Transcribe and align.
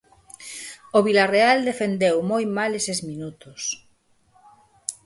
O 0.97 0.99
Vilarreal 1.07 1.59
defendeu 1.69 2.15
moi 2.31 2.43
mal 2.57 2.71
eses 2.79 2.99
minutos. 3.09 3.61